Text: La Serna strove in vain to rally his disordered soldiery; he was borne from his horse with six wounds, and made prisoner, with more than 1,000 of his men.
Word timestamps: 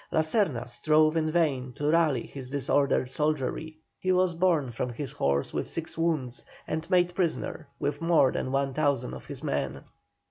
La 0.11 0.21
Serna 0.21 0.67
strove 0.67 1.15
in 1.15 1.29
vain 1.29 1.71
to 1.73 1.85
rally 1.91 2.25
his 2.25 2.49
disordered 2.49 3.07
soldiery; 3.07 3.77
he 3.99 4.11
was 4.11 4.33
borne 4.33 4.71
from 4.71 4.89
his 4.91 5.11
horse 5.11 5.53
with 5.53 5.69
six 5.69 5.95
wounds, 5.95 6.43
and 6.65 6.89
made 6.89 7.13
prisoner, 7.13 7.67
with 7.79 8.01
more 8.01 8.31
than 8.31 8.51
1,000 8.51 9.13
of 9.13 9.27
his 9.27 9.43
men. 9.43 9.83